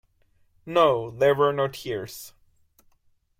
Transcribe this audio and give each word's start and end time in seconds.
No, 0.65 1.11
there 1.11 1.35
were 1.35 1.53
no 1.53 1.67
tears. 1.67 2.33